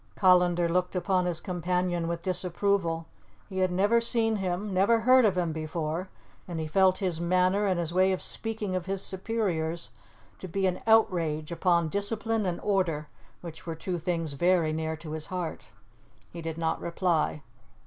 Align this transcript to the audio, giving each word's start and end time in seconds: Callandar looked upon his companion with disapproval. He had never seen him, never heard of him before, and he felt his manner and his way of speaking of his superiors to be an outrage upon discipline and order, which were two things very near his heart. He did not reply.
Callandar 0.15 0.67
looked 0.67 0.95
upon 0.95 1.25
his 1.27 1.39
companion 1.39 2.07
with 2.07 2.23
disapproval. 2.23 3.05
He 3.49 3.59
had 3.59 3.71
never 3.71 4.01
seen 4.01 4.37
him, 4.37 4.73
never 4.73 5.01
heard 5.01 5.25
of 5.25 5.37
him 5.37 5.51
before, 5.53 6.09
and 6.47 6.59
he 6.59 6.65
felt 6.65 6.97
his 6.97 7.21
manner 7.21 7.67
and 7.67 7.79
his 7.79 7.93
way 7.93 8.11
of 8.11 8.19
speaking 8.19 8.75
of 8.75 8.87
his 8.87 9.03
superiors 9.03 9.91
to 10.39 10.47
be 10.47 10.65
an 10.65 10.81
outrage 10.87 11.51
upon 11.51 11.87
discipline 11.87 12.47
and 12.47 12.59
order, 12.61 13.09
which 13.41 13.67
were 13.67 13.75
two 13.75 13.99
things 13.99 14.33
very 14.33 14.73
near 14.73 14.95
his 14.95 15.27
heart. 15.27 15.65
He 16.31 16.41
did 16.41 16.57
not 16.57 16.81
reply. 16.81 17.43